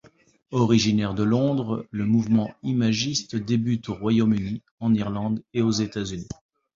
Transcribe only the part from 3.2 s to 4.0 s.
débute au